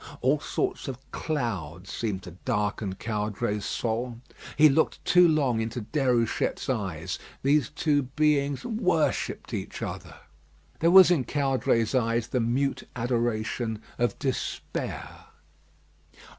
[0.21, 4.17] All sorts of clouds seemed to darken Caudray's soul.
[4.57, 7.19] He looked too long into Déruchette's eyes.
[7.43, 10.15] These two beings worshipped each other.
[10.79, 15.25] There was in Caudray's eye the mute adoration of despair.